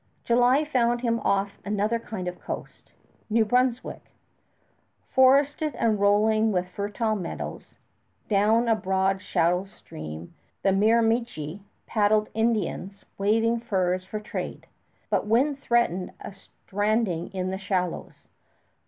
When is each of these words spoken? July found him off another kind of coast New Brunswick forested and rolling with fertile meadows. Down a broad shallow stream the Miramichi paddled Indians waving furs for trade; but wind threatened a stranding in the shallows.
July 0.23 0.65
found 0.65 1.01
him 1.01 1.19
off 1.19 1.59
another 1.63 1.99
kind 1.99 2.27
of 2.27 2.39
coast 2.41 2.91
New 3.29 3.45
Brunswick 3.45 4.01
forested 5.11 5.75
and 5.75 5.99
rolling 5.99 6.51
with 6.51 6.67
fertile 6.69 7.15
meadows. 7.15 7.75
Down 8.27 8.67
a 8.67 8.75
broad 8.75 9.21
shallow 9.21 9.65
stream 9.65 10.33
the 10.63 10.71
Miramichi 10.71 11.61
paddled 11.85 12.29
Indians 12.33 13.05
waving 13.19 13.59
furs 13.59 14.03
for 14.03 14.19
trade; 14.19 14.65
but 15.11 15.27
wind 15.27 15.59
threatened 15.59 16.13
a 16.19 16.33
stranding 16.33 17.29
in 17.31 17.51
the 17.51 17.59
shallows. 17.59 18.25